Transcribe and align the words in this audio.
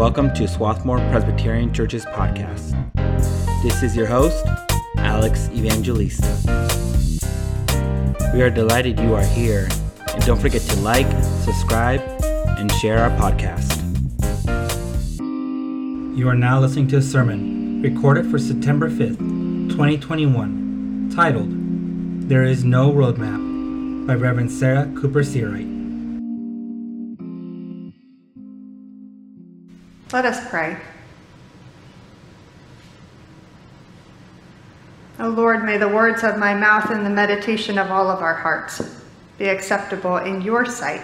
welcome 0.00 0.32
to 0.32 0.48
Swarthmore 0.48 0.96
Presbyterian 1.10 1.74
Church's 1.74 2.06
podcast. 2.06 2.72
This 3.62 3.82
is 3.82 3.94
your 3.94 4.06
host, 4.06 4.46
Alex 4.96 5.50
Evangelista. 5.50 6.26
We 8.32 8.40
are 8.40 8.48
delighted 8.48 8.98
you 8.98 9.12
are 9.14 9.22
here, 9.22 9.68
and 10.08 10.24
don't 10.24 10.40
forget 10.40 10.62
to 10.62 10.76
like, 10.80 11.06
subscribe, 11.44 12.00
and 12.56 12.72
share 12.72 12.96
our 12.96 13.10
podcast. 13.18 13.76
You 16.16 16.30
are 16.30 16.34
now 16.34 16.60
listening 16.60 16.88
to 16.88 16.96
a 16.96 17.02
sermon 17.02 17.82
recorded 17.82 18.30
for 18.30 18.38
September 18.38 18.88
5th, 18.88 19.18
2021, 19.68 21.12
titled 21.14 21.50
There 22.26 22.44
Is 22.44 22.64
No 22.64 22.90
Roadmap 22.90 24.06
by 24.06 24.14
Reverend 24.14 24.50
Sarah 24.50 24.90
Cooper 24.98 25.22
Searight. 25.22 25.69
Let 30.12 30.24
us 30.24 30.48
pray. 30.50 30.76
O 35.20 35.28
Lord, 35.28 35.64
may 35.64 35.76
the 35.76 35.86
words 35.86 36.24
of 36.24 36.38
my 36.38 36.54
mouth 36.54 36.90
and 36.90 37.06
the 37.06 37.10
meditation 37.10 37.78
of 37.78 37.90
all 37.90 38.10
of 38.10 38.20
our 38.20 38.34
hearts 38.34 39.02
be 39.38 39.48
acceptable 39.48 40.16
in 40.16 40.40
your 40.42 40.64
sight, 40.64 41.02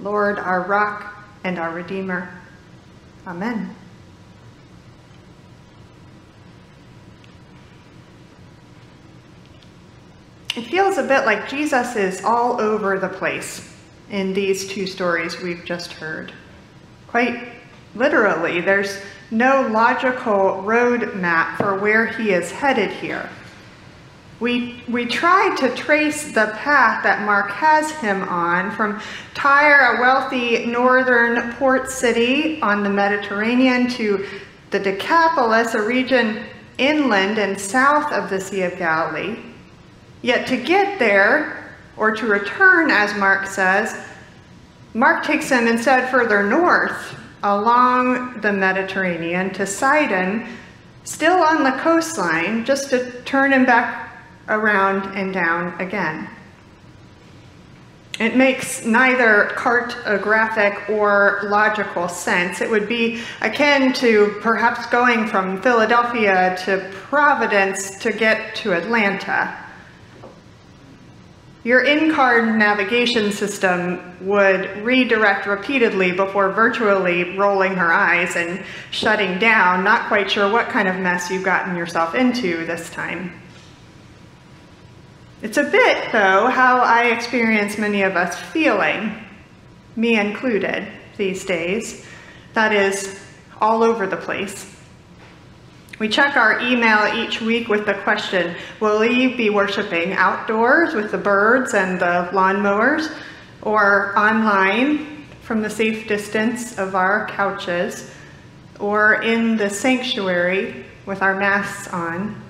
Lord, 0.00 0.38
our 0.38 0.62
rock 0.62 1.24
and 1.44 1.58
our 1.58 1.72
Redeemer. 1.72 2.28
Amen. 3.26 3.74
It 10.56 10.62
feels 10.62 10.98
a 10.98 11.04
bit 11.04 11.24
like 11.24 11.48
Jesus 11.48 11.96
is 11.96 12.24
all 12.24 12.60
over 12.60 12.98
the 12.98 13.08
place 13.08 13.72
in 14.10 14.34
these 14.34 14.66
two 14.68 14.86
stories 14.86 15.40
we've 15.40 15.64
just 15.64 15.92
heard. 15.92 16.32
Quite 17.06 17.59
literally, 17.94 18.60
there's 18.60 19.00
no 19.30 19.68
logical 19.68 20.62
road 20.62 21.14
map 21.14 21.56
for 21.56 21.78
where 21.78 22.06
he 22.06 22.30
is 22.30 22.50
headed 22.50 22.90
here. 22.90 23.28
We, 24.40 24.82
we 24.88 25.04
try 25.04 25.54
to 25.56 25.74
trace 25.76 26.32
the 26.32 26.54
path 26.56 27.02
that 27.02 27.26
Mark 27.26 27.50
has 27.50 27.90
him 27.90 28.22
on 28.22 28.70
from 28.70 29.00
Tyre, 29.34 29.96
a 29.96 30.00
wealthy 30.00 30.64
northern 30.64 31.52
port 31.54 31.90
city 31.90 32.60
on 32.62 32.82
the 32.82 32.88
Mediterranean, 32.88 33.88
to 33.90 34.26
the 34.70 34.78
Decapolis, 34.78 35.74
a 35.74 35.82
region 35.82 36.46
inland 36.78 37.38
and 37.38 37.60
south 37.60 38.10
of 38.12 38.30
the 38.30 38.40
Sea 38.40 38.62
of 38.62 38.78
Galilee. 38.78 39.36
Yet 40.22 40.46
to 40.48 40.56
get 40.56 40.98
there, 40.98 41.76
or 41.98 42.10
to 42.12 42.26
return, 42.26 42.90
as 42.90 43.14
Mark 43.18 43.46
says, 43.46 43.94
Mark 44.94 45.22
takes 45.22 45.50
him 45.50 45.66
instead 45.66 46.10
further 46.10 46.42
north 46.42 47.19
along 47.42 48.40
the 48.40 48.52
Mediterranean 48.52 49.50
to 49.54 49.66
Sidon, 49.66 50.46
still 51.04 51.42
on 51.42 51.62
the 51.62 51.72
coastline, 51.72 52.64
just 52.64 52.90
to 52.90 53.22
turn 53.22 53.52
him 53.52 53.64
back 53.64 54.22
around 54.48 55.16
and 55.16 55.32
down 55.32 55.80
again. 55.80 56.28
It 58.18 58.36
makes 58.36 58.84
neither 58.84 59.50
cartographic 59.54 60.90
or 60.90 61.40
logical 61.44 62.06
sense. 62.06 62.60
It 62.60 62.68
would 62.68 62.86
be 62.86 63.22
akin 63.40 63.94
to 63.94 64.36
perhaps 64.42 64.84
going 64.86 65.26
from 65.26 65.62
Philadelphia 65.62 66.54
to 66.66 66.90
Providence 66.92 67.98
to 68.00 68.12
get 68.12 68.54
to 68.56 68.74
Atlanta. 68.74 69.56
Your 71.62 71.84
in-car 71.84 72.56
navigation 72.56 73.32
system 73.32 74.16
would 74.22 74.82
redirect 74.82 75.46
repeatedly 75.46 76.12
before 76.12 76.52
virtually 76.52 77.36
rolling 77.36 77.74
her 77.74 77.92
eyes 77.92 78.34
and 78.34 78.64
shutting 78.90 79.38
down, 79.38 79.84
not 79.84 80.08
quite 80.08 80.30
sure 80.30 80.50
what 80.50 80.70
kind 80.70 80.88
of 80.88 80.96
mess 80.96 81.30
you've 81.30 81.44
gotten 81.44 81.76
yourself 81.76 82.14
into 82.14 82.64
this 82.64 82.88
time. 82.90 83.38
It's 85.42 85.58
a 85.58 85.64
bit, 85.64 86.12
though, 86.12 86.46
how 86.46 86.80
I 86.80 87.06
experience 87.08 87.76
many 87.76 88.02
of 88.02 88.16
us 88.16 88.38
feeling, 88.52 89.22
me 89.96 90.18
included, 90.18 90.88
these 91.18 91.44
days. 91.44 92.06
That 92.54 92.72
is, 92.72 93.20
all 93.60 93.82
over 93.82 94.06
the 94.06 94.16
place. 94.16 94.66
We 96.00 96.08
check 96.08 96.34
our 96.38 96.58
email 96.60 97.14
each 97.14 97.42
week 97.42 97.68
with 97.68 97.84
the 97.84 97.92
question 97.92 98.56
Will 98.80 99.04
you 99.04 99.36
be 99.36 99.50
worshiping 99.50 100.14
outdoors 100.14 100.94
with 100.94 101.10
the 101.10 101.18
birds 101.18 101.74
and 101.74 102.00
the 102.00 102.30
lawnmowers, 102.32 103.14
or 103.60 104.18
online 104.18 105.26
from 105.42 105.60
the 105.60 105.68
safe 105.68 106.08
distance 106.08 106.78
of 106.78 106.94
our 106.94 107.26
couches, 107.26 108.10
or 108.78 109.20
in 109.20 109.58
the 109.58 109.68
sanctuary 109.68 110.86
with 111.04 111.20
our 111.20 111.38
masks 111.38 111.92
on? 111.92 112.42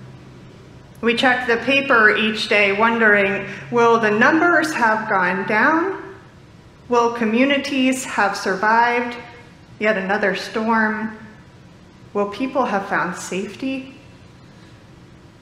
We 1.00 1.16
check 1.16 1.48
the 1.48 1.56
paper 1.56 2.16
each 2.16 2.48
day 2.48 2.78
wondering 2.78 3.48
Will 3.72 3.98
the 3.98 4.12
numbers 4.12 4.72
have 4.74 5.08
gone 5.08 5.48
down? 5.48 6.16
Will 6.88 7.14
communities 7.14 8.04
have 8.04 8.36
survived 8.36 9.16
yet 9.80 9.98
another 9.98 10.36
storm? 10.36 11.18
Will 12.12 12.28
people 12.28 12.64
have 12.64 12.88
found 12.88 13.16
safety? 13.16 13.94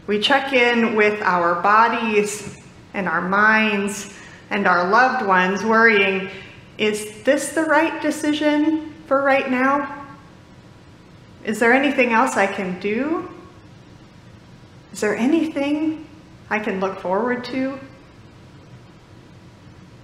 We 0.06 0.20
check 0.20 0.52
in 0.52 0.94
with 0.96 1.20
our 1.22 1.62
bodies 1.62 2.58
and 2.94 3.08
our 3.08 3.20
minds 3.20 4.14
and 4.50 4.66
our 4.66 4.88
loved 4.88 5.26
ones, 5.26 5.62
worrying 5.62 6.30
is 6.78 7.22
this 7.24 7.50
the 7.50 7.64
right 7.64 8.00
decision 8.00 8.94
for 9.06 9.22
right 9.22 9.50
now? 9.50 10.06
Is 11.44 11.58
there 11.58 11.72
anything 11.72 12.12
else 12.12 12.36
I 12.36 12.46
can 12.46 12.78
do? 12.78 13.28
Is 14.92 15.00
there 15.00 15.16
anything 15.16 16.06
I 16.48 16.60
can 16.60 16.78
look 16.78 17.00
forward 17.00 17.44
to? 17.46 17.78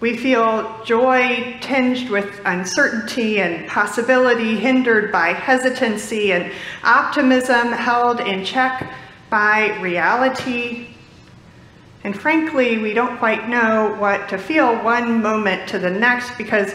We 0.01 0.17
feel 0.17 0.83
joy 0.85 1.57
tinged 1.61 2.11
with 2.11 2.41
uncertainty 2.45 3.41
and 3.41 3.67
possibility, 3.69 4.57
hindered 4.57 5.11
by 5.13 5.29
hesitancy, 5.29 6.33
and 6.33 6.53
optimism 6.83 7.73
held 7.73 8.21
in 8.21 8.45
check 8.45 8.93
by 9.31 9.79
reality. 9.81 10.89
And 12.03 12.19
frankly, 12.19 12.79
we 12.79 12.93
don't 12.93 13.19
quite 13.19 13.49
know 13.49 13.97
what 13.99 14.29
to 14.29 14.37
feel 14.37 14.77
one 14.83 15.23
moment 15.23 15.69
to 15.71 15.79
the 15.79 15.91
next 15.91 16.37
because 16.37 16.75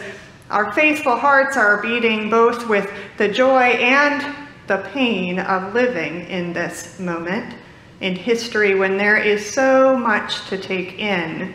our 0.49 0.71
faithful 0.73 1.15
hearts 1.15 1.55
are 1.55 1.81
beating 1.81 2.29
both 2.29 2.67
with 2.67 2.91
the 3.17 3.27
joy 3.27 3.61
and 3.61 4.35
the 4.65 4.79
pain 4.91 5.39
of 5.39 5.73
living 5.75 6.21
in 6.29 6.53
this 6.53 6.99
moment 6.99 7.53
in 8.01 8.15
history 8.15 8.75
when 8.75 8.97
there 8.97 9.17
is 9.17 9.45
so 9.45 9.95
much 9.95 10.47
to 10.47 10.57
take 10.57 10.97
in 10.97 11.53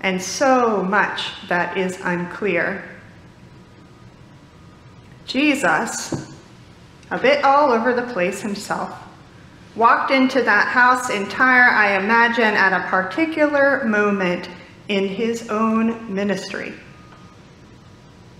and 0.00 0.20
so 0.20 0.82
much 0.82 1.46
that 1.48 1.76
is 1.76 1.98
unclear. 2.02 2.84
Jesus, 5.26 6.34
a 7.10 7.18
bit 7.18 7.44
all 7.44 7.70
over 7.70 7.92
the 7.92 8.12
place 8.12 8.40
himself, 8.40 8.96
walked 9.76 10.10
into 10.10 10.42
that 10.42 10.66
house 10.66 11.10
in 11.10 11.28
Tyre, 11.28 11.70
I 11.70 11.96
imagine, 11.96 12.42
at 12.54 12.72
a 12.72 12.88
particular 12.88 13.84
moment 13.84 14.48
in 14.88 15.06
his 15.06 15.48
own 15.48 16.12
ministry. 16.12 16.74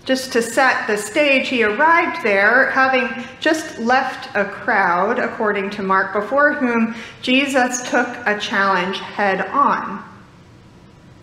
Just 0.03 0.33
to 0.33 0.41
set 0.41 0.87
the 0.87 0.97
stage, 0.97 1.47
he 1.47 1.63
arrived 1.63 2.23
there 2.23 2.71
having 2.71 3.23
just 3.39 3.77
left 3.77 4.35
a 4.35 4.45
crowd, 4.45 5.19
according 5.19 5.69
to 5.71 5.83
Mark, 5.83 6.11
before 6.11 6.53
whom 6.53 6.95
Jesus 7.21 7.89
took 7.89 8.07
a 8.25 8.37
challenge 8.39 8.97
head 8.97 9.47
on. 9.49 10.03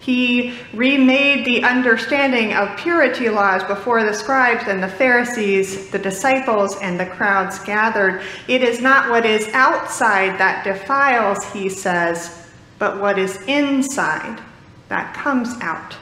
He 0.09 0.55
remade 0.73 1.45
the 1.45 1.65
understanding 1.65 2.55
of 2.55 2.79
purity 2.79 3.29
laws 3.29 3.63
before 3.65 4.05
the 4.05 4.15
scribes 4.15 4.65
and 4.67 4.83
the 4.83 4.89
Pharisees, 4.89 5.91
the 5.91 5.99
disciples, 5.99 6.79
and 6.81 6.99
the 6.99 7.05
crowds 7.05 7.59
gathered. 7.59 8.23
It 8.49 8.63
is 8.63 8.81
not 8.81 9.11
what 9.11 9.27
is 9.27 9.51
outside 9.53 10.41
that 10.41 10.65
defiles, 10.65 11.45
he 11.53 11.69
says, 11.69 12.49
but 12.79 12.99
what 12.99 13.19
is 13.19 13.37
inside 13.49 14.41
that 14.89 15.13
comes 15.13 15.51
out. 15.61 15.95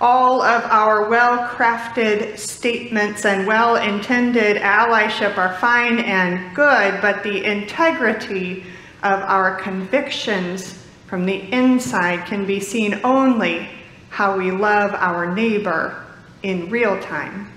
All 0.00 0.42
of 0.42 0.64
our 0.64 1.08
well 1.08 1.38
crafted 1.50 2.36
statements 2.36 3.24
and 3.24 3.46
well 3.46 3.76
intended 3.76 4.56
allyship 4.56 5.38
are 5.38 5.54
fine 5.58 6.00
and 6.00 6.52
good, 6.52 7.00
but 7.00 7.22
the 7.22 7.44
integrity 7.44 8.64
of 9.04 9.20
our 9.20 9.54
convictions 9.54 10.80
from 11.14 11.26
the 11.26 11.48
inside 11.52 12.26
can 12.26 12.44
be 12.44 12.58
seen 12.58 13.00
only 13.04 13.68
how 14.10 14.36
we 14.36 14.50
love 14.50 14.92
our 14.94 15.32
neighbor 15.32 16.04
in 16.42 16.68
real 16.68 17.00
time. 17.00 17.48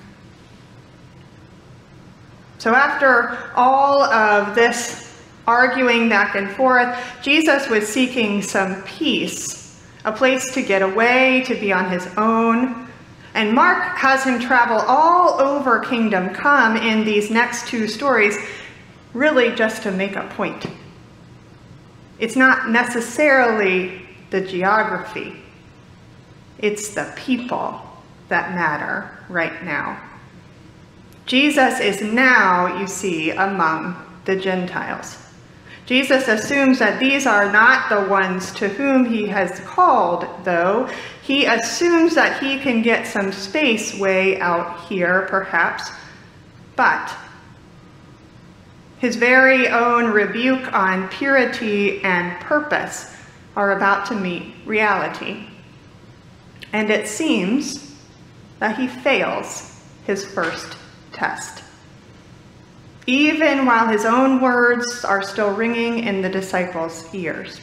So, 2.59 2.75
after 2.75 3.51
all 3.55 4.03
of 4.03 4.53
this 4.53 5.19
arguing 5.47 6.07
back 6.07 6.35
and 6.35 6.51
forth, 6.51 6.95
Jesus 7.23 7.67
was 7.67 7.87
seeking 7.87 8.43
some 8.43 8.83
peace, 8.83 9.83
a 10.05 10.11
place 10.11 10.53
to 10.53 10.61
get 10.61 10.83
away, 10.83 11.41
to 11.47 11.55
be 11.55 11.73
on 11.73 11.89
his 11.89 12.05
own. 12.15 12.87
And 13.33 13.55
Mark 13.55 13.97
has 13.97 14.23
him 14.23 14.39
travel 14.39 14.77
all 14.81 15.41
over 15.41 15.79
Kingdom 15.79 16.29
Come 16.29 16.77
in 16.77 17.03
these 17.03 17.31
next 17.31 17.67
two 17.67 17.87
stories, 17.87 18.37
really 19.15 19.55
just 19.55 19.81
to 19.81 19.91
make 19.91 20.15
a 20.15 20.27
point. 20.35 20.63
It's 22.19 22.35
not 22.35 22.69
necessarily 22.69 24.01
the 24.29 24.41
geography, 24.41 25.35
it's 26.59 26.89
the 26.89 27.13
people 27.15 27.81
that 28.29 28.55
matter 28.55 29.09
right 29.29 29.63
now. 29.63 30.01
Jesus 31.25 31.79
is 31.79 32.01
now, 32.01 32.79
you 32.79 32.87
see, 32.87 33.31
among 33.31 33.95
the 34.25 34.35
Gentiles. 34.35 35.17
Jesus 35.85 36.27
assumes 36.27 36.79
that 36.79 36.99
these 36.99 37.25
are 37.25 37.51
not 37.51 37.89
the 37.89 38.09
ones 38.09 38.51
to 38.53 38.67
whom 38.67 39.05
he 39.05 39.25
has 39.27 39.59
called, 39.61 40.27
though. 40.43 40.89
He 41.21 41.45
assumes 41.45 42.15
that 42.15 42.43
he 42.43 42.59
can 42.59 42.81
get 42.81 43.07
some 43.07 43.31
space 43.31 43.97
way 43.97 44.39
out 44.41 44.81
here, 44.81 45.27
perhaps. 45.29 45.91
But 46.75 47.15
his 48.99 49.15
very 49.15 49.67
own 49.67 50.05
rebuke 50.05 50.73
on 50.73 51.07
purity 51.09 52.01
and 52.03 52.39
purpose 52.41 53.15
are 53.55 53.73
about 53.73 54.05
to 54.07 54.15
meet 54.15 54.53
reality. 54.65 55.45
And 56.73 56.89
it 56.89 57.07
seems 57.07 57.95
that 58.59 58.77
he 58.77 58.87
fails 58.87 59.81
his 60.05 60.25
first 60.25 60.77
test 61.11 61.63
even 63.07 63.65
while 63.65 63.87
his 63.87 64.03
own 64.03 64.41
words 64.41 65.05
are 65.05 65.23
still 65.23 65.53
ringing 65.53 65.99
in 65.99 66.21
the 66.21 66.29
disciples' 66.29 67.05
ears. 67.15 67.61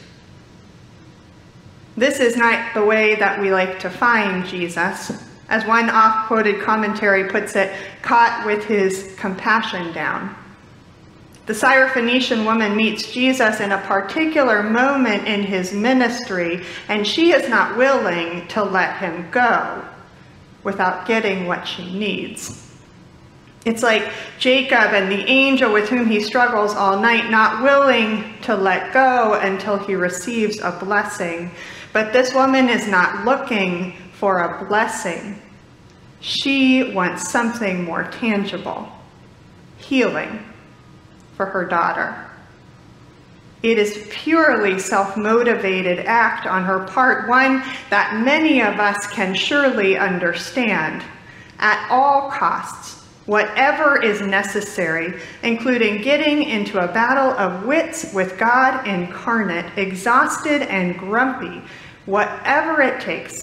This 1.95 2.19
is 2.19 2.35
not 2.35 2.73
the 2.73 2.83
way 2.83 3.15
that 3.15 3.39
we 3.39 3.53
like 3.53 3.79
to 3.79 3.89
find 3.89 4.45
Jesus. 4.45 5.11
As 5.47 5.63
one 5.65 5.89
oft 5.91 6.27
quoted 6.27 6.61
commentary 6.61 7.29
puts 7.29 7.55
it, 7.55 7.71
caught 8.01 8.43
with 8.45 8.65
his 8.65 9.15
compassion 9.17 9.93
down. 9.93 10.35
The 11.45 11.53
Syrophoenician 11.53 12.43
woman 12.43 12.75
meets 12.75 13.11
Jesus 13.11 13.59
in 13.59 13.71
a 13.71 13.77
particular 13.77 14.63
moment 14.63 15.27
in 15.27 15.43
his 15.43 15.73
ministry, 15.73 16.63
and 16.89 17.05
she 17.05 17.33
is 17.33 17.47
not 17.47 17.77
willing 17.77 18.47
to 18.47 18.63
let 18.63 18.97
him 18.97 19.29
go 19.29 19.85
without 20.63 21.05
getting 21.05 21.45
what 21.45 21.67
she 21.67 21.97
needs. 21.97 22.63
It's 23.63 23.83
like 23.83 24.11
Jacob 24.39 24.93
and 24.93 25.11
the 25.11 25.23
angel 25.29 25.71
with 25.71 25.87
whom 25.87 26.07
he 26.07 26.19
struggles 26.19 26.73
all 26.73 26.99
night, 26.99 27.29
not 27.29 27.61
willing 27.61 28.39
to 28.41 28.55
let 28.55 28.91
go 28.91 29.35
until 29.35 29.77
he 29.77 29.93
receives 29.93 30.59
a 30.59 30.71
blessing. 30.71 31.51
But 31.93 32.11
this 32.11 32.33
woman 32.33 32.69
is 32.69 32.87
not 32.87 33.23
looking 33.23 33.93
for 34.13 34.39
a 34.39 34.65
blessing. 34.65 35.39
She 36.21 36.91
wants 36.91 37.29
something 37.29 37.83
more 37.83 38.05
tangible 38.05 38.87
healing 39.77 40.43
for 41.35 41.45
her 41.45 41.65
daughter. 41.65 42.29
It 43.63 43.79
is 43.79 44.07
purely 44.11 44.77
self 44.79 45.17
motivated 45.17 46.05
act 46.05 46.45
on 46.45 46.63
her 46.63 46.85
part, 46.85 47.27
one 47.27 47.63
that 47.89 48.21
many 48.23 48.61
of 48.61 48.79
us 48.79 49.07
can 49.07 49.33
surely 49.33 49.97
understand. 49.97 51.03
At 51.57 51.89
all 51.89 52.29
costs, 52.29 53.05
whatever 53.25 54.01
is 54.01 54.21
necessary, 54.21 55.19
including 55.41 56.01
getting 56.01 56.43
into 56.43 56.83
a 56.83 56.91
battle 56.91 57.31
of 57.39 57.65
wits 57.65 58.13
with 58.13 58.37
God 58.37 58.87
incarnate, 58.87 59.77
exhausted 59.77 60.61
and 60.63 60.97
grumpy, 60.97 61.63
whatever 62.05 62.81
it 62.81 63.01
takes. 63.01 63.41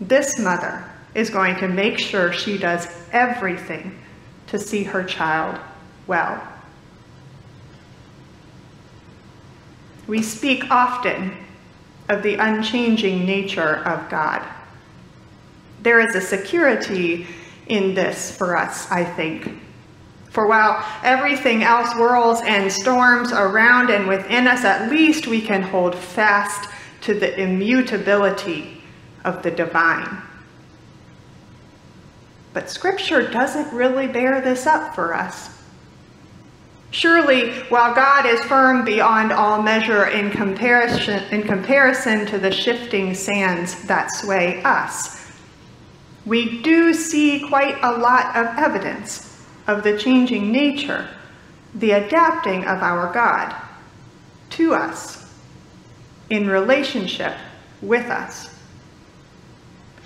This 0.00 0.38
mother 0.38 0.84
is 1.14 1.28
going 1.28 1.56
to 1.56 1.66
make 1.66 1.98
sure 1.98 2.32
she 2.32 2.56
does 2.56 2.86
everything 3.10 3.98
to 4.46 4.58
see 4.58 4.84
her 4.84 5.02
child 5.02 5.58
well. 6.06 6.46
We 10.08 10.22
speak 10.22 10.70
often 10.70 11.36
of 12.08 12.22
the 12.22 12.36
unchanging 12.36 13.26
nature 13.26 13.84
of 13.84 14.08
God. 14.08 14.42
There 15.82 16.00
is 16.00 16.16
a 16.16 16.20
security 16.20 17.26
in 17.66 17.94
this 17.94 18.34
for 18.34 18.56
us, 18.56 18.90
I 18.90 19.04
think. 19.04 19.60
For 20.30 20.46
while 20.46 20.82
everything 21.02 21.62
else 21.62 21.92
whirls 21.92 22.40
and 22.42 22.72
storms 22.72 23.32
around 23.32 23.90
and 23.90 24.08
within 24.08 24.46
us, 24.46 24.64
at 24.64 24.90
least 24.90 25.26
we 25.26 25.42
can 25.42 25.60
hold 25.60 25.94
fast 25.94 26.70
to 27.02 27.12
the 27.12 27.38
immutability 27.38 28.82
of 29.24 29.42
the 29.42 29.50
divine. 29.50 30.22
But 32.54 32.70
Scripture 32.70 33.30
doesn't 33.30 33.72
really 33.74 34.06
bear 34.06 34.40
this 34.40 34.66
up 34.66 34.94
for 34.94 35.12
us. 35.12 35.57
Surely, 36.90 37.52
while 37.68 37.94
God 37.94 38.24
is 38.24 38.42
firm 38.44 38.84
beyond 38.84 39.30
all 39.30 39.60
measure 39.60 40.06
in 40.06 40.30
comparison, 40.30 41.22
in 41.30 41.42
comparison 41.42 42.24
to 42.26 42.38
the 42.38 42.50
shifting 42.50 43.14
sands 43.14 43.86
that 43.86 44.10
sway 44.10 44.62
us, 44.62 45.30
we 46.24 46.62
do 46.62 46.94
see 46.94 47.46
quite 47.48 47.78
a 47.82 47.92
lot 47.92 48.34
of 48.36 48.46
evidence 48.58 49.44
of 49.66 49.82
the 49.82 49.98
changing 49.98 50.50
nature, 50.50 51.08
the 51.74 51.92
adapting 51.92 52.64
of 52.64 52.82
our 52.82 53.12
God 53.12 53.54
to 54.50 54.74
us 54.74 55.30
in 56.30 56.48
relationship 56.48 57.34
with 57.82 58.06
us. 58.06 58.54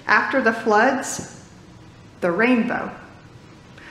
After 0.06 0.42
the 0.42 0.52
floods, 0.52 1.48
the 2.20 2.30
rainbow. 2.30 2.90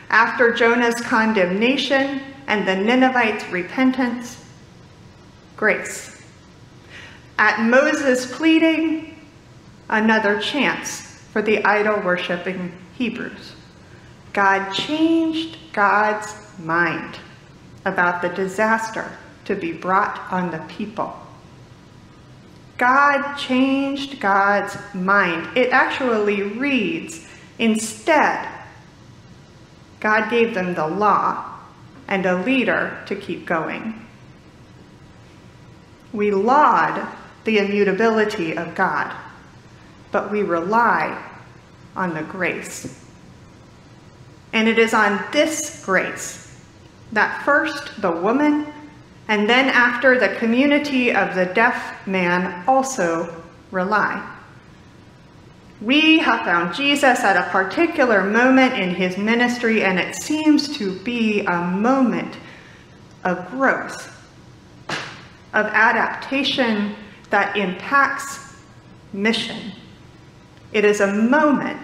After 0.09 0.53
Jonah's 0.53 0.99
condemnation 1.01 2.21
and 2.51 2.67
the 2.67 2.75
Ninevites' 2.75 3.49
repentance, 3.49 4.43
grace. 5.55 6.21
At 7.39 7.61
Moses' 7.61 8.29
pleading, 8.29 9.17
another 9.87 10.37
chance 10.41 10.99
for 11.31 11.41
the 11.41 11.63
idol 11.63 12.01
worshiping 12.01 12.73
Hebrews. 12.97 13.53
God 14.33 14.73
changed 14.73 15.59
God's 15.71 16.35
mind 16.59 17.19
about 17.85 18.21
the 18.21 18.27
disaster 18.27 19.09
to 19.45 19.55
be 19.55 19.71
brought 19.71 20.19
on 20.29 20.51
the 20.51 20.59
people. 20.67 21.17
God 22.77 23.37
changed 23.37 24.19
God's 24.19 24.75
mind. 24.93 25.55
It 25.55 25.71
actually 25.71 26.41
reads, 26.41 27.25
instead, 27.59 28.45
God 30.01 30.29
gave 30.29 30.53
them 30.53 30.73
the 30.73 30.87
law 30.87 31.50
and 32.11 32.27
a 32.27 32.43
leader 32.43 33.01
to 33.07 33.15
keep 33.15 33.47
going. 33.47 34.05
We 36.13 36.29
laud 36.29 37.07
the 37.45 37.57
immutability 37.57 38.55
of 38.55 38.75
God 38.75 39.11
but 40.11 40.29
we 40.29 40.43
rely 40.43 41.21
on 41.95 42.13
the 42.13 42.23
grace. 42.23 42.99
And 44.53 44.67
it 44.67 44.77
is 44.77 44.93
on 44.93 45.23
this 45.31 45.83
grace 45.85 46.59
that 47.13 47.43
first 47.43 48.01
the 48.01 48.11
woman, 48.11 48.67
and 49.27 49.49
then 49.49 49.69
after 49.69 50.19
the 50.19 50.35
community 50.35 51.13
of 51.13 51.35
the 51.35 51.45
deaf 51.45 52.05
man 52.05 52.63
also 52.67 53.43
rely. 53.71 54.25
We 55.81 56.19
have 56.19 56.45
found 56.45 56.75
Jesus 56.75 57.21
at 57.21 57.35
a 57.35 57.49
particular 57.49 58.23
moment 58.23 58.75
in 58.75 58.93
his 58.93 59.17
ministry, 59.17 59.81
and 59.83 59.97
it 59.97 60.13
seems 60.13 60.77
to 60.77 60.99
be 60.99 61.41
a 61.41 61.63
moment 61.63 62.37
of 63.23 63.49
growth, 63.49 64.15
of 65.53 65.65
adaptation 65.65 66.95
that 67.31 67.57
impacts 67.57 68.55
mission. 69.11 69.71
It 70.71 70.85
is 70.85 71.01
a 71.01 71.11
moment, 71.11 71.81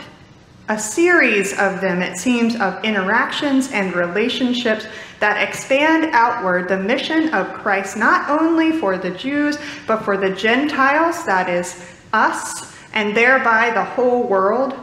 a 0.69 0.77
series 0.77 1.53
of 1.53 1.81
them, 1.81 2.03
it 2.03 2.17
seems, 2.17 2.55
of 2.55 2.83
interactions 2.83 3.71
and 3.71 3.95
relationships 3.95 4.85
that 5.19 5.41
expand 5.41 6.11
outward 6.13 6.69
the 6.69 6.77
mission 6.77 7.33
of 7.33 7.51
Christ, 7.53 7.97
not 7.97 8.29
only 8.29 8.71
for 8.73 8.95
the 8.95 9.09
Jews, 9.11 9.57
but 9.87 10.03
for 10.03 10.17
the 10.17 10.29
Gentiles, 10.29 11.25
that 11.25 11.49
is, 11.49 11.83
us, 12.13 12.76
and 12.97 13.15
thereby 13.15 13.69
the 13.69 13.83
whole 13.83 14.23
world. 14.23 14.73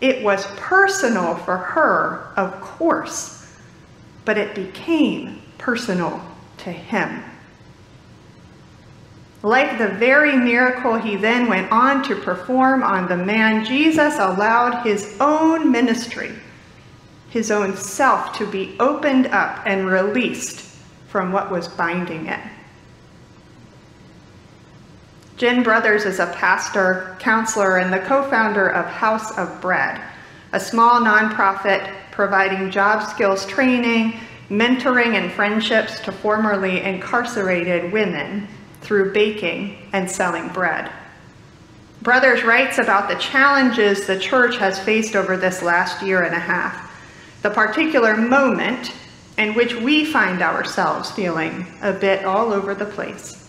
It 0.00 0.24
was 0.24 0.46
personal 0.56 1.36
for 1.36 1.58
her, 1.58 2.32
of 2.38 2.58
course, 2.62 3.54
but 4.24 4.38
it 4.38 4.54
became 4.54 5.42
personal 5.58 6.22
to 6.56 6.72
him. 6.72 7.22
Like 9.42 9.76
the 9.76 9.88
very 9.88 10.38
miracle 10.38 10.94
he 10.96 11.16
then 11.16 11.50
went 11.50 11.70
on 11.70 12.02
to 12.04 12.16
perform 12.16 12.82
on 12.82 13.08
the 13.08 13.16
man, 13.18 13.62
Jesus 13.66 14.14
allowed 14.14 14.82
his 14.82 15.18
own 15.20 15.70
ministry, 15.70 16.32
his 17.28 17.50
own 17.50 17.76
self, 17.76 18.38
to 18.38 18.46
be 18.46 18.74
opened 18.80 19.26
up 19.26 19.66
and 19.66 19.86
released 19.86 20.60
from 21.08 21.30
what 21.30 21.50
was 21.50 21.68
binding 21.68 22.26
it. 22.26 22.40
Jen 25.40 25.62
Brothers 25.62 26.04
is 26.04 26.18
a 26.18 26.26
pastor, 26.26 27.16
counselor, 27.18 27.78
and 27.78 27.90
the 27.90 28.00
co 28.00 28.28
founder 28.28 28.68
of 28.68 28.84
House 28.84 29.34
of 29.38 29.58
Bread, 29.62 29.98
a 30.52 30.60
small 30.60 31.00
nonprofit 31.00 31.90
providing 32.10 32.70
job 32.70 33.08
skills 33.08 33.46
training, 33.46 34.20
mentoring, 34.50 35.14
and 35.14 35.32
friendships 35.32 35.98
to 36.00 36.12
formerly 36.12 36.82
incarcerated 36.82 37.90
women 37.90 38.48
through 38.82 39.14
baking 39.14 39.88
and 39.94 40.10
selling 40.10 40.48
bread. 40.48 40.92
Brothers 42.02 42.44
writes 42.44 42.76
about 42.76 43.08
the 43.08 43.14
challenges 43.14 44.06
the 44.06 44.18
church 44.18 44.58
has 44.58 44.78
faced 44.78 45.16
over 45.16 45.38
this 45.38 45.62
last 45.62 46.02
year 46.02 46.22
and 46.22 46.34
a 46.34 46.38
half, 46.38 46.92
the 47.40 47.48
particular 47.48 48.14
moment 48.14 48.92
in 49.38 49.54
which 49.54 49.74
we 49.74 50.04
find 50.04 50.42
ourselves 50.42 51.10
feeling 51.10 51.66
a 51.80 51.94
bit 51.94 52.26
all 52.26 52.52
over 52.52 52.74
the 52.74 52.84
place. 52.84 53.39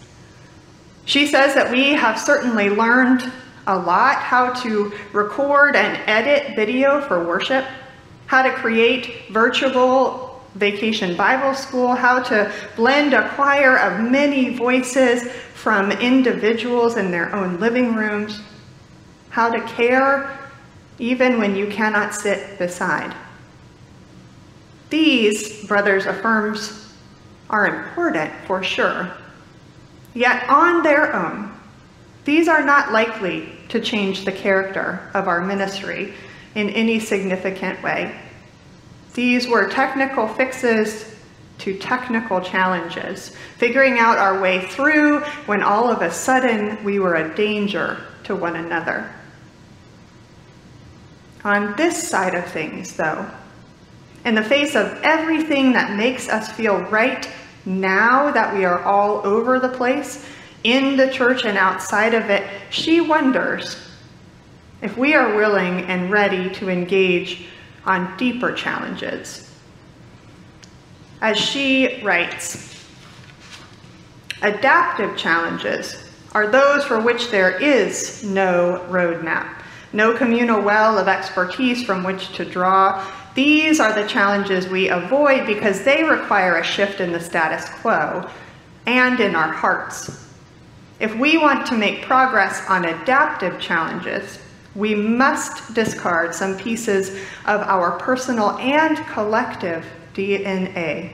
She 1.12 1.27
says 1.27 1.53
that 1.56 1.70
we 1.70 1.91
have 1.91 2.18
certainly 2.18 2.70
learned 2.70 3.30
a 3.68 3.77
lot 3.77 4.15
how 4.20 4.53
to 4.63 4.94
record 5.12 5.75
and 5.75 6.00
edit 6.08 6.56
video 6.56 7.01
for 7.01 7.27
worship, 7.27 7.65
how 8.27 8.41
to 8.44 8.53
create 8.53 9.30
virtual 9.30 10.41
Vacation 10.56 11.18
Bible 11.18 11.53
School, 11.53 11.96
how 11.96 12.24
to 12.24 12.50
blend 12.77 13.13
a 13.13 13.27
choir 13.36 13.75
of 13.75 14.10
many 14.10 14.56
voices 14.56 15.30
from 15.53 15.91
individuals 15.91 16.96
in 16.96 17.12
their 17.12 17.36
own 17.36 17.60
living 17.60 17.94
rooms, 17.94 18.39
how 19.32 19.50
to 19.50 19.60
care 19.68 20.39
even 20.98 21.39
when 21.39 21.58
you 21.58 21.68
cannot 21.68 22.15
sit 22.15 22.58
beside. 22.58 23.13
These, 24.89 25.68
brothers 25.68 26.06
affirms, 26.06 26.89
are 27.50 27.68
important 27.68 28.32
for 28.48 28.63
sure. 28.63 29.12
Yet 30.13 30.48
on 30.50 30.84
their 30.84 31.15
own, 31.15 31.51
these 32.25 32.48
are 32.48 32.63
not 32.63 32.91
likely 32.91 33.50
to 33.70 33.80
change 33.80 34.25
the 34.25 34.32
character 34.32 35.10
of 35.13 35.27
our 35.27 35.41
ministry 35.41 36.13
in 36.56 36.70
any 36.70 37.00
significant 37.00 37.82
way. 37.82 38.15
These 39.13 39.48
were 39.48 39.70
technical 39.70 40.27
fixes 40.27 41.15
to 41.60 41.77
technical 41.77 42.41
challenges, 42.41 43.36
figuring 43.58 44.00
out 44.00 44.18
our 44.18 44.41
way 44.41 44.65
through 44.68 45.22
when 45.46 45.62
all 45.62 45.89
of 45.89 46.01
a 46.01 46.12
sudden 46.12 46.84
we 46.84 47.00
were 47.00 47.15
a 47.15 47.36
danger 47.36 47.98
to 48.24 48.36
one 48.36 48.56
another. 48.56 49.12
On 51.44 51.75
this 51.75 52.08
side 52.08 52.36
of 52.36 52.46
things, 52.46 52.96
though, 52.96 53.30
in 54.25 54.36
the 54.36 54.44
face 54.44 54.75
of 54.75 55.00
everything 55.03 55.74
that 55.74 55.98
makes 55.98 56.30
us 56.30 56.51
feel 56.51 56.80
right 56.84 57.27
now 57.65 58.32
that 58.32 58.56
we 58.56 58.65
are 58.65 58.82
all 58.84 59.25
over 59.25 59.60
the 59.60 59.70
place, 59.70 60.25
in 60.63 60.96
the 60.96 61.10
church 61.10 61.46
and 61.46 61.58
outside 61.58 62.13
of 62.13 62.30
it, 62.30 62.48
she 62.70 63.01
wonders 63.01 63.77
if 64.82 64.98
we 64.98 65.13
are 65.13 65.36
willing 65.36 65.82
and 65.86 66.12
ready 66.12 66.50
to 66.50 66.70
engage 66.70 67.46
on 67.86 68.15
deeper 68.18 68.51
challenges. 68.51 69.51
As 71.22 71.38
she 71.38 72.01
writes, 72.03 72.75
adaptive 74.41 75.15
challenges 75.18 76.10
are 76.34 76.48
those 76.48 76.84
for 76.84 77.00
which 77.00 77.30
there 77.30 77.60
is 77.60 78.24
no 78.24 78.86
roadmap, 78.89 79.62
no 79.94 80.15
communal 80.15 80.62
well 80.62 80.98
of 80.98 81.08
expertise 81.08 81.84
from 81.84 82.03
which 82.03 82.34
to 82.36 82.46
draw. 82.46 83.06
These 83.34 83.80
are 83.80 83.94
the 83.94 84.08
challenges 84.08 84.68
we 84.68 84.90
avoid 84.90 85.48
because 85.48 85.84
they 85.84 86.04
require 86.04 86.58
a 86.58 86.64
shift 86.64 87.00
in 87.00 87.14
the 87.14 87.20
status 87.20 87.70
quo 87.82 88.30
and 88.86 89.20
in 89.20 89.36
our 89.36 89.52
hearts. 89.52 90.28
If 91.00 91.16
we 91.16 91.38
want 91.38 91.66
to 91.68 91.78
make 91.78 92.02
progress 92.02 92.68
on 92.70 92.86
adaptive 92.86 93.60
challenges, 93.60 94.40
we 94.76 94.96
must 94.96 95.74
discard 95.74 96.36
some 96.36 96.58
pieces 96.58 97.10
of 97.46 97.62
our 97.62 97.98
personal 98.00 98.52
and 98.58 98.98
collective 99.08 99.86
DNA, 100.14 101.14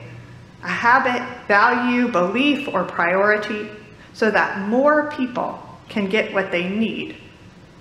a 0.62 0.68
habit, 0.68 1.46
value, 1.46 2.08
belief, 2.08 2.68
or 2.68 2.84
priority, 2.84 3.70
so 4.12 4.30
that 4.30 4.68
more 4.68 5.10
people 5.12 5.58
can 5.88 6.08
get 6.08 6.32
what 6.32 6.50
they 6.50 6.68
need, 6.68 7.16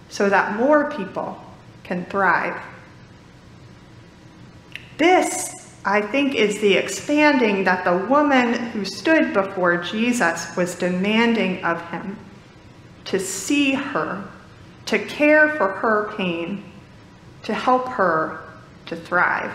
so 0.10 0.30
that 0.30 0.56
more 0.56 0.92
people 0.92 1.44
can 1.84 2.06
thrive. 2.06 2.56
This, 4.98 5.54
I 5.86 6.02
think, 6.02 6.36
is 6.36 6.60
the 6.60 6.74
expanding 6.74 7.64
that 7.64 7.84
the 7.84 7.98
woman 8.08 8.54
who 8.54 8.84
stood 8.84 9.34
before 9.34 9.78
Jesus 9.78 10.56
was 10.56 10.76
demanding 10.76 11.64
of 11.64 11.82
him 11.90 12.18
to 13.06 13.20
see 13.20 13.74
her 13.74 14.28
to 14.88 15.00
care 15.00 15.50
for 15.50 15.68
her 15.68 16.14
pain, 16.18 16.64
to 17.44 17.54
help 17.54 17.88
her 17.90 18.42
to 18.88 18.96
thrive. 18.96 19.54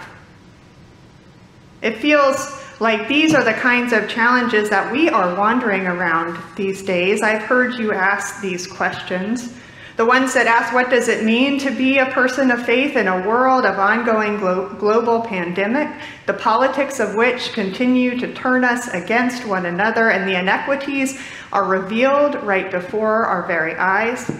It 1.80 1.98
feels 1.98 2.62
like 2.80 3.08
these 3.08 3.34
are 3.34 3.42
the 3.42 3.52
kinds 3.54 3.92
of 3.92 4.08
challenges 4.08 4.70
that 4.70 4.90
we 4.92 5.08
are 5.08 5.34
wandering 5.34 5.86
around 5.86 6.38
these 6.54 6.82
days. 6.82 7.22
I've 7.22 7.42
heard 7.42 7.74
you 7.74 7.92
ask 7.92 8.40
these 8.40 8.66
questions. 8.66 9.52
The 9.96 10.06
ones 10.06 10.32
that 10.32 10.46
ask, 10.46 10.72
what 10.72 10.88
does 10.88 11.08
it 11.08 11.22
mean 11.22 11.58
to 11.58 11.70
be 11.70 11.98
a 11.98 12.06
person 12.06 12.50
of 12.50 12.64
faith 12.64 12.96
in 12.96 13.08
a 13.08 13.28
world 13.28 13.66
of 13.66 13.78
ongoing 13.78 14.38
glo- 14.38 14.70
global 14.78 15.20
pandemic, 15.20 15.88
the 16.26 16.32
politics 16.32 16.98
of 16.98 17.14
which 17.14 17.52
continue 17.52 18.18
to 18.18 18.32
turn 18.32 18.64
us 18.64 18.88
against 18.88 19.46
one 19.46 19.66
another, 19.66 20.10
and 20.10 20.26
the 20.26 20.38
inequities 20.38 21.20
are 21.52 21.64
revealed 21.64 22.36
right 22.42 22.70
before 22.70 23.26
our 23.26 23.46
very 23.46 23.74
eyes? 23.76 24.30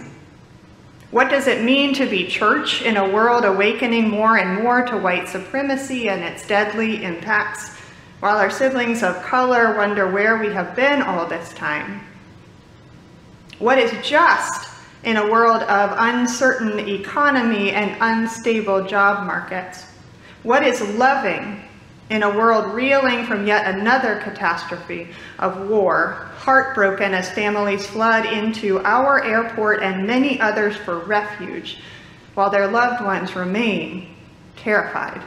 What 1.11 1.29
does 1.29 1.47
it 1.47 1.63
mean 1.63 1.93
to 1.95 2.09
be 2.09 2.27
church 2.27 2.81
in 2.81 2.97
a 2.97 3.11
world 3.11 3.45
awakening 3.45 4.09
more 4.09 4.39
and 4.39 4.63
more 4.63 4.87
to 4.87 4.97
white 4.97 5.29
supremacy 5.29 6.09
and 6.09 6.23
its 6.23 6.47
deadly 6.47 7.05
impacts, 7.05 7.77
while 8.21 8.39
our 8.39 8.51
siblings 8.51 9.03
of 9.03 9.23
color 9.23 9.77
wonder 9.77 10.11
where 10.11 10.39
we 10.39 10.55
have 10.55 10.75
been 10.75 11.03
all 11.03 11.27
this 11.27 11.53
time? 11.53 12.01
What 13.59 13.79
is 13.79 13.93
just 14.03 14.72
in 15.05 15.17
a 15.17 15.31
world 15.31 15.63
of 15.63 15.95
uncertain 15.99 16.79
economy 16.89 17.71
and 17.73 17.97
unstable 18.01 18.85
job 18.87 19.27
markets? 19.27 19.87
What 20.43 20.65
is 20.65 20.81
loving 20.95 21.63
in 22.11 22.23
a 22.23 22.37
world 22.37 22.75
reeling 22.75 23.25
from 23.27 23.47
yet 23.47 23.75
another 23.75 24.21
catastrophe 24.23 25.09
of 25.39 25.69
war, 25.69 26.29
heartbroken 26.37 27.15
as 27.15 27.31
families 27.31 27.87
flood 27.87 28.27
into 28.27 28.81
our 28.81 29.25
airport 29.25 29.83
and 29.83 30.07
many 30.07 30.39
others 30.41 30.77
for 30.77 30.99
refuge, 30.99 31.79
while 32.35 32.51
their 32.51 32.69
loved 32.69 33.03
ones 33.03 33.35
remain 33.35 34.15
terrified. 34.57 35.23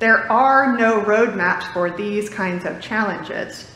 There 0.00 0.30
are 0.30 0.76
no 0.76 1.00
roadmaps 1.00 1.72
for 1.72 1.90
these 1.90 2.28
kinds 2.28 2.64
of 2.64 2.80
challenges. 2.80 3.70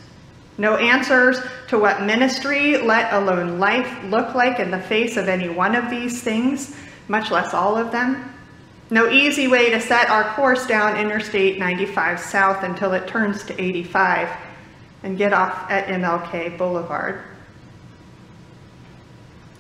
No 0.59 0.77
answers 0.77 1.41
to 1.69 1.79
what 1.79 2.03
ministry, 2.03 2.79
let 2.79 3.13
alone 3.13 3.61
life, 3.61 4.03
look 4.05 4.35
like 4.35 4.59
in 4.59 4.73
the 4.73 4.81
face 4.81 5.17
of 5.17 5.29
any 5.29 5.49
one 5.49 5.77
of 5.77 5.89
these 5.89 6.21
things, 6.21 6.75
much 7.07 7.31
less 7.31 7.55
all 7.55 7.77
of 7.77 7.93
them. 7.93 8.35
No 8.91 9.09
easy 9.09 9.47
way 9.47 9.71
to 9.71 9.81
set 9.81 10.11
our 10.11 10.35
course 10.35 10.67
down 10.67 10.97
Interstate 10.97 11.59
95 11.59 12.19
South 12.19 12.65
until 12.65 12.93
it 12.93 13.07
turns 13.07 13.45
to 13.45 13.63
85 13.63 14.29
and 15.05 15.17
get 15.17 15.33
off 15.33 15.71
at 15.71 15.87
MLK 15.87 16.59
Boulevard. 16.59 17.23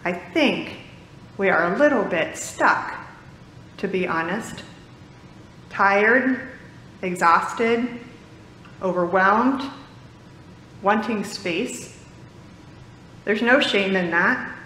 I 0.04 0.12
think 0.12 0.78
we 1.36 1.48
are 1.48 1.74
a 1.74 1.78
little 1.78 2.04
bit 2.04 2.36
stuck, 2.36 2.98
to 3.76 3.86
be 3.86 4.08
honest. 4.08 4.64
Tired, 5.70 6.48
exhausted, 7.02 7.86
overwhelmed, 8.82 9.62
wanting 10.82 11.24
space. 11.24 11.98
There's 13.24 13.42
no 13.42 13.60
shame 13.60 13.96
in 13.96 14.10
that. 14.10 14.56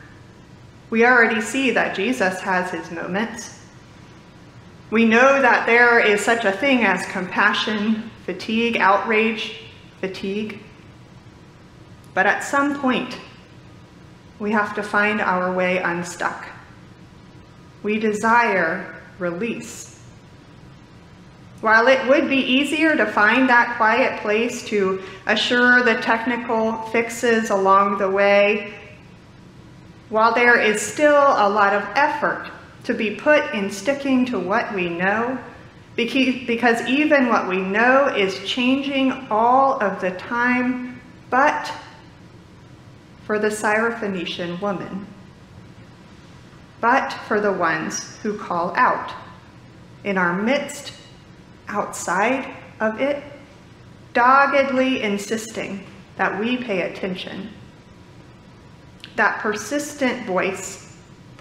We 0.90 1.07
already 1.07 1.40
see 1.40 1.71
that 1.71 1.97
Jesus 1.97 2.40
has 2.40 2.71
his 2.71 2.90
moments. 2.90 3.59
We 4.90 5.07
know 5.07 5.40
that 5.40 5.64
there 5.64 6.00
is 6.00 6.21
such 6.21 6.45
a 6.45 6.52
thing 6.52 6.85
as 6.85 7.07
compassion, 7.07 8.11
fatigue, 8.26 8.76
outrage, 8.76 9.57
fatigue. 10.00 10.61
But 12.12 12.26
at 12.26 12.45
some 12.45 12.78
point, 12.78 13.19
we 14.38 14.52
have 14.52 14.75
to 14.75 14.83
find 14.83 15.21
our 15.21 15.52
way 15.52 15.78
unstuck. 15.78 16.47
We 17.83 17.99
desire 17.99 19.00
release. 19.19 19.91
While 21.62 21.87
it 21.87 22.09
would 22.09 22.28
be 22.28 22.38
easier 22.38 22.97
to 22.97 23.07
find 23.07 23.49
that 23.49 23.76
quiet 23.76 24.21
place 24.21 24.64
to 24.64 25.00
assure 25.28 25.85
the 25.85 25.95
technical 26.02 26.73
fixes 26.88 27.50
along 27.50 27.99
the 27.99 28.11
way, 28.11 28.75
while 30.09 30.35
there 30.35 30.61
is 30.61 30.83
still 30.83 31.14
a 31.14 31.49
lot 31.49 31.73
of 31.73 31.85
effort 31.95 32.50
to 32.83 32.95
be 32.95 33.14
put 33.14 33.54
in 33.54 33.71
sticking 33.71 34.26
to 34.26 34.40
what 34.40 34.75
we 34.75 34.88
know, 34.88 35.38
because 35.95 36.81
even 36.88 37.28
what 37.28 37.47
we 37.49 37.59
know 37.59 38.09
is 38.09 38.45
changing 38.45 39.12
all 39.31 39.81
of 39.81 40.00
the 40.00 40.11
time, 40.11 41.00
but 41.31 41.73
for 43.25 43.38
the 43.38 43.50
Syrophoenician 43.50 44.61
woman, 44.61 45.07
but 46.81 47.12
for 47.28 47.40
the 47.40 47.52
ones 47.52 48.19
who 48.19 48.37
call 48.37 48.75
out 48.75 49.14
in 50.02 50.19
our 50.19 50.33
midst, 50.33 50.95
outside 51.69 52.54
of 52.81 53.00
it, 53.00 53.23
doggedly 54.14 55.02
insisting 55.02 55.85
that 56.16 56.38
we 56.38 56.57
pay 56.57 56.83
attention. 56.83 57.50
That 59.16 59.40
persistent 59.40 60.26
voice 60.26 60.92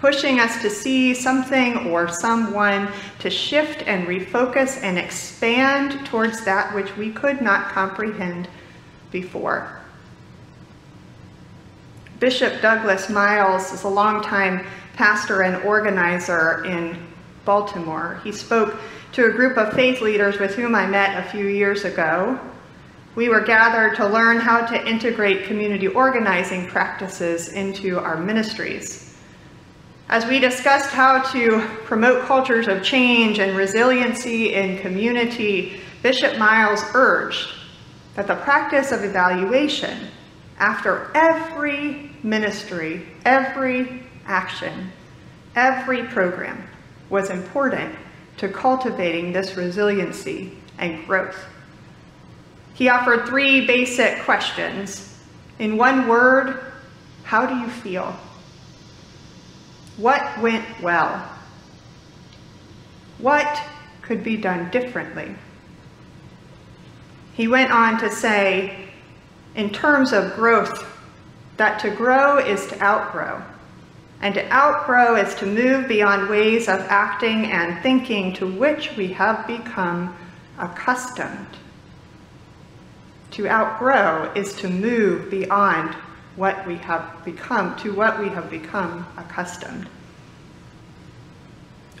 pushing 0.02 0.40
us 0.40 0.60
to 0.60 0.68
see 0.68 1.14
something 1.14 1.92
or 1.92 2.08
someone, 2.08 2.88
to 3.20 3.30
shift 3.30 3.84
and 3.86 4.08
refocus 4.08 4.82
and 4.82 4.98
expand 4.98 6.04
towards 6.04 6.44
that 6.44 6.74
which 6.74 6.96
we 6.96 7.12
could 7.12 7.40
not 7.40 7.68
comprehend 7.68 8.48
before. 9.12 9.80
Bishop 12.18 12.60
Douglas 12.60 13.08
Miles 13.10 13.72
is 13.72 13.84
a 13.84 13.88
longtime 13.88 14.66
pastor 14.94 15.42
and 15.42 15.62
organizer 15.62 16.64
in 16.64 16.96
Baltimore. 17.44 18.20
He 18.24 18.32
spoke 18.32 18.74
to 19.12 19.26
a 19.26 19.30
group 19.30 19.58
of 19.58 19.74
faith 19.74 20.00
leaders 20.00 20.38
with 20.38 20.54
whom 20.54 20.74
I 20.74 20.86
met 20.86 21.24
a 21.24 21.30
few 21.30 21.46
years 21.46 21.84
ago. 21.84 22.40
We 23.14 23.28
were 23.28 23.42
gathered 23.42 23.94
to 23.96 24.06
learn 24.06 24.38
how 24.38 24.64
to 24.64 24.88
integrate 24.88 25.44
community 25.44 25.86
organizing 25.86 26.66
practices 26.66 27.52
into 27.52 27.98
our 27.98 28.16
ministries. 28.16 29.18
As 30.08 30.24
we 30.26 30.38
discussed 30.38 30.90
how 30.90 31.22
to 31.32 31.60
promote 31.84 32.24
cultures 32.24 32.68
of 32.68 32.82
change 32.82 33.38
and 33.38 33.56
resiliency 33.56 34.54
in 34.54 34.78
community, 34.78 35.80
Bishop 36.02 36.38
Miles 36.38 36.82
urged 36.94 37.48
that 38.14 38.26
the 38.26 38.36
practice 38.36 38.92
of 38.92 39.04
evaluation 39.04 40.08
after 40.58 41.10
every 41.14 42.10
ministry, 42.22 43.06
every 43.24 44.04
action, 44.26 44.90
every 45.54 46.04
program 46.04 46.66
was 47.10 47.30
important 47.30 47.94
to 48.36 48.48
cultivating 48.48 49.32
this 49.32 49.56
resiliency 49.56 50.52
and 50.78 51.06
growth. 51.06 51.44
He 52.74 52.88
offered 52.88 53.26
three 53.26 53.66
basic 53.66 54.20
questions. 54.20 55.18
In 55.58 55.76
one 55.76 56.08
word, 56.08 56.72
how 57.24 57.46
do 57.46 57.54
you 57.56 57.68
feel? 57.68 58.16
What 59.96 60.40
went 60.40 60.64
well? 60.80 61.28
What 63.18 63.62
could 64.00 64.24
be 64.24 64.36
done 64.36 64.70
differently? 64.70 65.34
He 67.34 67.48
went 67.48 67.70
on 67.70 67.98
to 68.00 68.10
say, 68.10 68.88
in 69.54 69.70
terms 69.70 70.12
of 70.12 70.34
growth, 70.34 70.84
that 71.56 71.78
to 71.80 71.90
grow 71.90 72.38
is 72.38 72.66
to 72.66 72.82
outgrow. 72.82 73.42
And 74.22 74.34
to 74.34 74.52
outgrow 74.52 75.16
is 75.16 75.34
to 75.36 75.46
move 75.46 75.88
beyond 75.88 76.28
ways 76.28 76.68
of 76.68 76.80
acting 76.82 77.46
and 77.46 77.82
thinking 77.82 78.32
to 78.34 78.46
which 78.46 78.96
we 78.96 79.08
have 79.08 79.46
become 79.48 80.16
accustomed. 80.58 81.58
To 83.32 83.48
outgrow 83.48 84.32
is 84.34 84.52
to 84.54 84.68
move 84.68 85.28
beyond 85.28 85.94
what 86.36 86.64
we 86.68 86.76
have 86.76 87.24
become, 87.24 87.74
to 87.78 87.92
what 87.92 88.20
we 88.20 88.28
have 88.28 88.48
become 88.48 89.06
accustomed. 89.16 89.88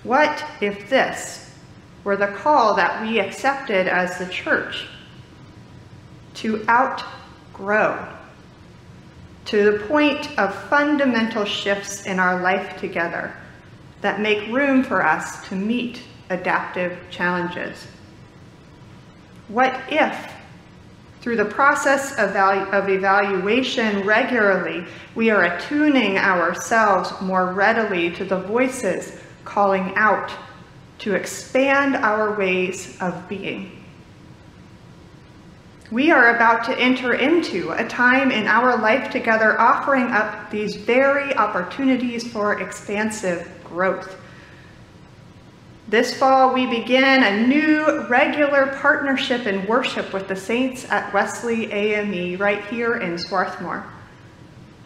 What 0.04 0.44
if 0.60 0.88
this 0.88 1.50
were 2.04 2.16
the 2.16 2.28
call 2.28 2.74
that 2.74 3.02
we 3.02 3.18
accepted 3.18 3.88
as 3.88 4.18
the 4.18 4.26
church? 4.26 4.86
To 6.34 6.64
outgrow 6.68 8.08
to 9.46 9.70
the 9.70 9.78
point 9.86 10.38
of 10.38 10.54
fundamental 10.68 11.44
shifts 11.44 12.06
in 12.06 12.18
our 12.18 12.40
life 12.40 12.78
together 12.78 13.34
that 14.00 14.20
make 14.20 14.48
room 14.48 14.82
for 14.82 15.04
us 15.04 15.46
to 15.48 15.54
meet 15.54 16.02
adaptive 16.30 16.98
challenges. 17.10 17.86
What 19.48 19.80
if, 19.90 20.32
through 21.20 21.36
the 21.36 21.44
process 21.44 22.12
of, 22.18 22.34
of 22.34 22.88
evaluation 22.88 24.04
regularly, 24.06 24.86
we 25.14 25.30
are 25.30 25.44
attuning 25.44 26.18
ourselves 26.18 27.12
more 27.20 27.52
readily 27.52 28.10
to 28.12 28.24
the 28.24 28.38
voices 28.38 29.18
calling 29.44 29.92
out 29.96 30.32
to 30.98 31.14
expand 31.14 31.96
our 31.96 32.36
ways 32.36 32.96
of 33.00 33.28
being? 33.28 33.81
We 35.92 36.10
are 36.10 36.34
about 36.34 36.64
to 36.64 36.78
enter 36.78 37.12
into 37.12 37.72
a 37.72 37.86
time 37.86 38.30
in 38.30 38.46
our 38.46 38.78
life 38.78 39.12
together 39.12 39.60
offering 39.60 40.04
up 40.04 40.50
these 40.50 40.74
very 40.74 41.34
opportunities 41.34 42.26
for 42.26 42.62
expansive 42.62 43.46
growth. 43.62 44.16
This 45.88 46.16
fall, 46.18 46.54
we 46.54 46.64
begin 46.64 47.22
a 47.22 47.46
new 47.46 48.08
regular 48.08 48.68
partnership 48.80 49.46
in 49.46 49.66
worship 49.66 50.14
with 50.14 50.28
the 50.28 50.34
saints 50.34 50.90
at 50.90 51.12
Wesley 51.12 51.70
AME 51.70 52.38
right 52.38 52.64
here 52.68 52.96
in 52.96 53.18
Swarthmore. 53.18 53.84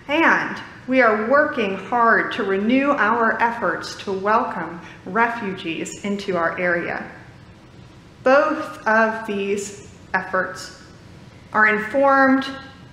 And 0.08 0.60
we 0.88 1.02
are 1.02 1.30
working 1.30 1.76
hard 1.76 2.32
to 2.32 2.42
renew 2.42 2.90
our 2.90 3.40
efforts 3.40 3.94
to 4.02 4.10
welcome 4.10 4.80
refugees 5.04 6.04
into 6.04 6.36
our 6.36 6.58
area. 6.58 7.08
Both 8.24 8.84
of 8.88 9.24
these 9.28 9.88
efforts 10.12 10.82
are 11.56 11.68
informed 11.68 12.46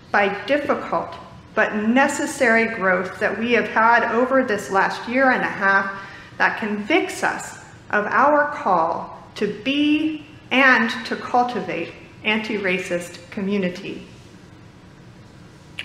by 0.10 0.34
difficult 0.46 1.14
but 1.54 1.76
necessary 1.76 2.74
growth 2.76 3.20
that 3.20 3.38
we 3.38 3.52
have 3.52 3.68
had 3.68 4.10
over 4.16 4.42
this 4.42 4.72
last 4.72 5.06
year 5.06 5.32
and 5.32 5.42
a 5.42 5.46
half 5.46 6.02
that 6.38 6.58
convicts 6.60 7.26
us 7.26 7.58
of 7.90 8.06
our 8.06 8.48
call 8.54 9.22
to 9.36 9.62
be 9.64 10.26
and 10.50 10.90
to 11.06 11.14
cultivate 11.18 11.92
anti-racist 12.24 13.30
community. 13.32 14.08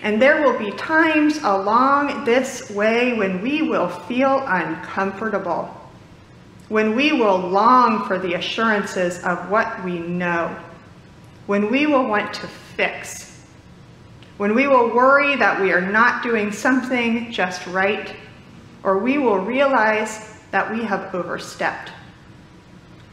And 0.00 0.22
there 0.22 0.40
will 0.42 0.56
be 0.56 0.70
times 0.76 1.38
along 1.38 2.24
this 2.26 2.70
way 2.70 3.14
when 3.14 3.42
we 3.42 3.60
will 3.62 3.88
feel 3.88 4.44
uncomfortable, 4.46 5.68
when 6.68 6.94
we 6.94 7.10
will 7.12 7.38
long 7.38 8.06
for 8.06 8.20
the 8.20 8.34
assurances 8.34 9.20
of 9.24 9.50
what 9.50 9.84
we 9.84 9.98
know, 9.98 10.56
when 11.48 11.72
we 11.72 11.86
will 11.86 12.06
want 12.06 12.32
to 12.34 12.48
fix. 12.78 13.42
When 14.36 14.54
we 14.54 14.68
will 14.68 14.94
worry 14.94 15.34
that 15.34 15.60
we 15.60 15.72
are 15.72 15.80
not 15.80 16.22
doing 16.22 16.52
something 16.52 17.32
just 17.32 17.66
right, 17.66 18.14
or 18.84 18.98
we 18.98 19.18
will 19.18 19.40
realize 19.40 20.38
that 20.52 20.70
we 20.72 20.84
have 20.84 21.12
overstepped. 21.12 21.90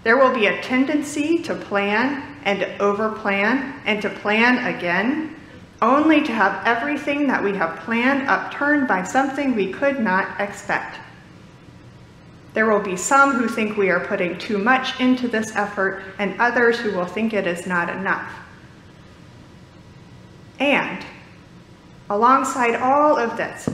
There 0.03 0.17
will 0.17 0.35
be 0.35 0.45
a 0.45 0.61
tendency 0.61 1.39
to 1.39 1.55
plan 1.55 2.37
and 2.43 2.59
to 2.59 2.77
overplan 2.77 3.81
and 3.85 4.03
to 4.03 4.09
plan 4.11 4.75
again, 4.75 5.35
only 5.81 6.21
to 6.21 6.31
have 6.31 6.63
everything 6.67 7.25
that 7.25 7.43
we 7.43 7.57
have 7.57 7.79
planned 7.79 8.29
upturned 8.29 8.87
by 8.87 9.01
something 9.01 9.55
we 9.55 9.73
could 9.73 9.99
not 9.99 10.39
expect. 10.39 10.99
There 12.53 12.69
will 12.69 12.83
be 12.83 12.95
some 12.95 13.31
who 13.31 13.47
think 13.47 13.77
we 13.77 13.89
are 13.89 14.05
putting 14.05 14.37
too 14.37 14.59
much 14.59 14.99
into 14.99 15.27
this 15.27 15.55
effort 15.55 16.03
and 16.19 16.39
others 16.39 16.77
who 16.77 16.95
will 16.95 17.07
think 17.07 17.33
it 17.33 17.47
is 17.47 17.65
not 17.65 17.89
enough. 17.89 18.44
And 20.59 21.05
alongside 22.09 22.75
all 22.75 23.17
of 23.17 23.37
this, 23.37 23.69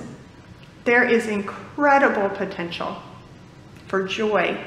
there 0.84 1.04
is 1.04 1.28
incredible 1.28 2.30
potential 2.30 2.98
for 3.88 4.08
joy 4.08 4.60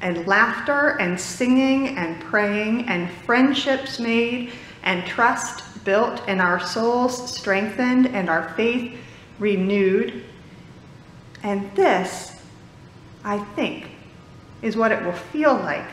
and 0.00 0.26
laughter 0.26 0.96
and 0.98 1.20
singing 1.20 1.98
and 1.98 2.20
praying 2.22 2.88
and 2.88 3.10
friendships 3.10 4.00
made 4.00 4.52
and 4.82 5.04
trust 5.06 5.84
built 5.84 6.22
and 6.26 6.40
our 6.40 6.60
souls 6.60 7.30
strengthened 7.36 8.06
and 8.06 8.30
our 8.30 8.54
faith 8.54 8.96
renewed. 9.38 10.24
And 11.42 11.74
this, 11.74 12.40
I 13.24 13.38
think, 13.38 13.90
is 14.62 14.76
what 14.76 14.92
it 14.92 15.02
will 15.04 15.12
feel 15.12 15.54
like 15.54 15.86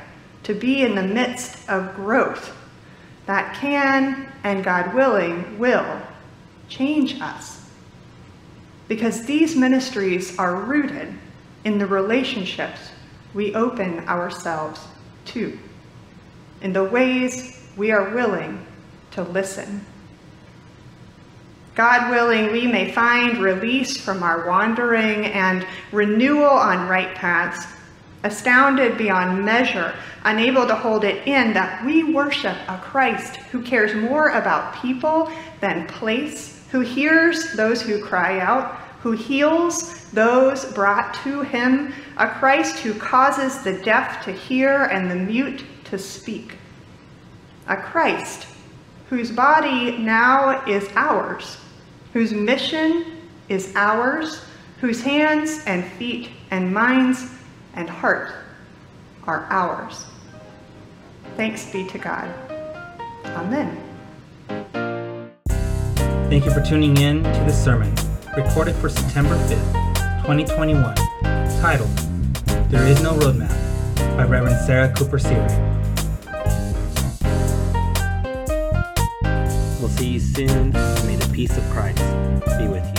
to 0.43 0.53
be 0.53 0.83
in 0.83 0.95
the 0.95 1.03
midst 1.03 1.67
of 1.69 1.95
growth 1.95 2.56
that 3.27 3.55
can, 3.55 4.27
and 4.43 4.63
God 4.63 4.93
willing, 4.93 5.59
will 5.59 6.01
change 6.69 7.21
us. 7.21 7.69
Because 8.87 9.25
these 9.25 9.55
ministries 9.55 10.37
are 10.39 10.55
rooted 10.55 11.13
in 11.65 11.77
the 11.77 11.85
relationships 11.85 12.79
we 13.33 13.53
open 13.53 13.99
ourselves 14.07 14.81
to, 15.25 15.59
in 16.61 16.73
the 16.73 16.83
ways 16.83 17.61
we 17.75 17.91
are 17.91 18.15
willing 18.15 18.65
to 19.11 19.23
listen. 19.23 19.85
God 21.75 22.09
willing, 22.09 22.51
we 22.51 22.65
may 22.65 22.91
find 22.91 23.37
release 23.37 23.97
from 23.97 24.23
our 24.23 24.47
wandering 24.47 25.25
and 25.25 25.67
renewal 25.91 26.45
on 26.45 26.87
right 26.87 27.13
paths 27.13 27.67
astounded 28.23 28.97
beyond 28.97 29.43
measure, 29.43 29.93
unable 30.23 30.67
to 30.67 30.75
hold 30.75 31.03
it 31.03 31.27
in 31.27 31.53
that 31.53 31.85
we 31.85 32.03
worship 32.03 32.57
a 32.67 32.77
Christ 32.77 33.37
who 33.51 33.61
cares 33.61 33.93
more 33.95 34.29
about 34.29 34.75
people 34.81 35.31
than 35.61 35.87
place 35.87 36.57
who 36.71 36.81
hears 36.81 37.53
those 37.53 37.81
who 37.81 38.03
cry 38.03 38.39
out, 38.39 38.75
who 39.01 39.11
heals 39.11 40.09
those 40.11 40.65
brought 40.73 41.13
to 41.23 41.41
him, 41.41 41.93
a 42.17 42.27
Christ 42.27 42.79
who 42.79 42.93
causes 42.93 43.63
the 43.63 43.81
deaf 43.83 44.23
to 44.25 44.31
hear 44.31 44.85
and 44.85 45.09
the 45.09 45.15
mute 45.15 45.63
to 45.85 45.97
speak. 45.97 46.57
A 47.67 47.77
Christ 47.77 48.47
whose 49.09 49.31
body 49.31 49.97
now 49.97 50.65
is 50.65 50.89
ours, 50.95 51.57
whose 52.13 52.33
mission 52.33 53.17
is 53.47 53.73
ours, 53.75 54.43
whose 54.81 55.01
hands 55.01 55.61
and 55.65 55.85
feet 55.93 56.29
and 56.51 56.73
minds 56.73 57.31
and 57.77 57.87
heart 57.89 58.33
are 59.27 59.47
ours. 59.51 60.05
Thanks 61.37 61.71
be 61.71 61.87
to 61.87 61.97
God. 61.99 62.27
Amen. 63.25 63.77
Thank 66.29 66.43
you 66.43 66.51
for 66.51 66.61
tuning 66.61 66.97
in 66.97 67.23
to 67.23 67.43
this 67.45 67.63
sermon, 67.63 67.93
recorded 68.35 68.75
for 68.75 68.89
September 68.89 69.35
5th, 69.47 70.23
2021, 70.23 70.95
titled 71.61 71.89
There 72.69 72.85
Is 72.87 73.01
No 73.01 73.13
Roadmap 73.13 73.55
by 74.17 74.25
Reverend 74.25 74.59
Sarah 74.65 74.91
Cooper 74.97 75.19
Searight. 75.19 75.51
We'll 79.79 79.89
see 79.89 80.09
you 80.09 80.19
soon. 80.19 80.71
May 81.05 81.15
the 81.15 81.29
peace 81.31 81.55
of 81.55 81.63
Christ 81.69 81.99
be 82.57 82.67
with 82.67 82.85
you. 82.87 82.96